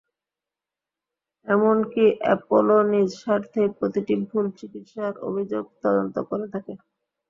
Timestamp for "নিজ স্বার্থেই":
2.91-3.69